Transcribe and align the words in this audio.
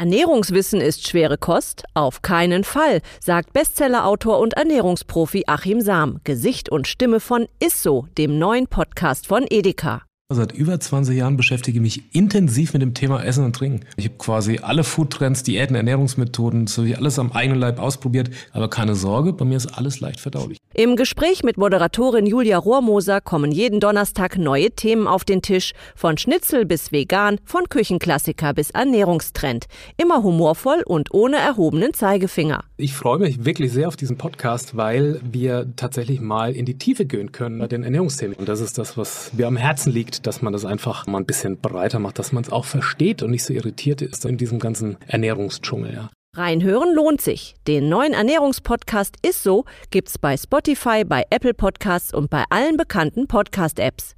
Ernährungswissen 0.00 0.80
ist 0.80 1.08
schwere 1.08 1.38
Kost? 1.38 1.82
Auf 1.94 2.22
keinen 2.22 2.62
Fall, 2.62 3.02
sagt 3.20 3.52
Bestsellerautor 3.52 4.38
und 4.38 4.54
Ernährungsprofi 4.54 5.42
Achim 5.48 5.80
Sam, 5.80 6.20
Gesicht 6.22 6.68
und 6.68 6.86
Stimme 6.86 7.18
von 7.18 7.48
Isso, 7.58 8.06
dem 8.16 8.38
neuen 8.38 8.68
Podcast 8.68 9.26
von 9.26 9.44
Edeka. 9.50 10.02
Seit 10.32 10.52
über 10.52 10.78
20 10.78 11.16
Jahren 11.16 11.36
beschäftige 11.36 11.78
ich 11.78 11.82
mich 11.82 12.14
intensiv 12.14 12.74
mit 12.74 12.82
dem 12.82 12.94
Thema 12.94 13.24
Essen 13.24 13.44
und 13.44 13.56
Trinken. 13.56 13.86
Ich 13.96 14.04
habe 14.04 14.18
quasi 14.18 14.60
alle 14.62 14.84
Foodtrends, 14.84 15.42
Diäten, 15.42 15.74
Ernährungsmethoden, 15.74 16.68
so 16.68 16.82
alles 16.82 17.18
am 17.18 17.32
eigenen 17.32 17.58
Leib 17.58 17.80
ausprobiert. 17.80 18.30
Aber 18.52 18.70
keine 18.70 18.94
Sorge, 18.94 19.32
bei 19.32 19.44
mir 19.44 19.56
ist 19.56 19.66
alles 19.66 19.98
leicht 19.98 20.20
verdaulich. 20.20 20.58
Im 20.78 20.94
Gespräch 20.94 21.42
mit 21.42 21.58
Moderatorin 21.58 22.24
Julia 22.24 22.56
Rohrmoser 22.56 23.20
kommen 23.20 23.50
jeden 23.50 23.80
Donnerstag 23.80 24.38
neue 24.38 24.70
Themen 24.70 25.08
auf 25.08 25.24
den 25.24 25.42
Tisch. 25.42 25.72
Von 25.96 26.16
Schnitzel 26.18 26.66
bis 26.66 26.92
vegan, 26.92 27.40
von 27.42 27.68
Küchenklassiker 27.68 28.54
bis 28.54 28.70
Ernährungstrend. 28.70 29.66
Immer 29.96 30.22
humorvoll 30.22 30.84
und 30.86 31.12
ohne 31.12 31.38
erhobenen 31.38 31.94
Zeigefinger. 31.94 32.62
Ich 32.76 32.94
freue 32.94 33.18
mich 33.18 33.44
wirklich 33.44 33.72
sehr 33.72 33.88
auf 33.88 33.96
diesen 33.96 34.18
Podcast, 34.18 34.76
weil 34.76 35.20
wir 35.28 35.66
tatsächlich 35.74 36.20
mal 36.20 36.54
in 36.54 36.64
die 36.64 36.78
Tiefe 36.78 37.06
gehen 37.06 37.32
können 37.32 37.58
bei 37.58 37.66
den 37.66 37.82
Ernährungsthemen. 37.82 38.36
Und 38.36 38.48
das 38.48 38.60
ist 38.60 38.78
das, 38.78 38.96
was 38.96 39.32
mir 39.32 39.48
am 39.48 39.56
Herzen 39.56 39.92
liegt 39.92 40.28
dass 40.28 40.42
man 40.42 40.52
das 40.52 40.64
einfach 40.64 41.08
mal 41.08 41.18
ein 41.18 41.26
bisschen 41.26 41.58
breiter 41.58 41.98
macht, 41.98 42.20
dass 42.20 42.30
man 42.30 42.44
es 42.44 42.52
auch 42.52 42.64
versteht 42.64 43.24
und 43.24 43.32
nicht 43.32 43.42
so 43.42 43.52
irritiert 43.52 44.00
ist 44.00 44.24
in 44.24 44.36
diesem 44.36 44.60
ganzen 44.60 44.96
Ernährungsdschungel. 45.08 45.92
Ja. 45.92 46.10
Reinhören 46.38 46.94
lohnt 46.94 47.20
sich. 47.20 47.56
Den 47.66 47.88
neuen 47.88 48.12
Ernährungspodcast 48.12 49.16
ist 49.26 49.42
so 49.42 49.64
gibt's 49.90 50.18
bei 50.18 50.36
Spotify, 50.36 51.04
bei 51.04 51.24
Apple 51.30 51.52
Podcasts 51.52 52.14
und 52.14 52.30
bei 52.30 52.44
allen 52.48 52.76
bekannten 52.76 53.26
Podcast-Apps. 53.26 54.14